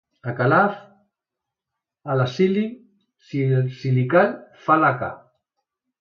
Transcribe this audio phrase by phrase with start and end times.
[0.29, 0.77] A Calaf,
[2.21, 2.65] l'Acili,
[3.29, 4.35] si li cal,
[4.65, 5.15] fa laca.